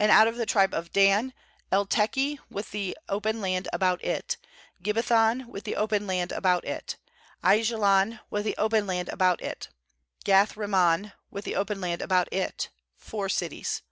23And 0.00 0.08
out 0.10 0.26
of 0.26 0.36
the 0.36 0.44
tribe 0.44 0.74
of 0.74 0.90
Dan, 0.92 1.32
Elteke 1.70 2.40
with 2.50 2.72
the 2.72 2.98
open 3.08 3.40
land 3.40 3.68
about 3.72 4.02
it, 4.02 4.36
Gibbethon 4.82 5.46
with 5.46 5.62
the 5.62 5.76
open 5.76 6.04
land 6.08 6.32
about 6.32 6.64
it; 6.64 6.96
^Aijalon 7.44 8.18
with 8.28 8.44
the 8.44 8.56
open 8.56 8.88
land 8.88 9.08
about 9.10 9.40
it, 9.40 9.68
Gath 10.24 10.56
rimmon 10.56 11.12
with 11.30 11.44
the 11.44 11.54
open 11.54 11.80
land 11.80 12.02
about 12.02 12.26
it; 12.32 12.70
four 12.96 13.28
cities. 13.28 13.82